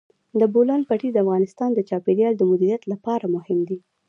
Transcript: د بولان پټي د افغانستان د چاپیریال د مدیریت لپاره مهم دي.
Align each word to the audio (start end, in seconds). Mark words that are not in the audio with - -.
د 0.39 0.41
بولان 0.53 0.81
پټي 0.89 1.09
د 1.11 1.17
افغانستان 1.23 1.69
د 1.73 1.79
چاپیریال 1.89 2.33
د 2.37 2.41
مدیریت 2.51 2.83
لپاره 2.91 3.25
مهم 3.35 3.59
دي. 3.69 3.77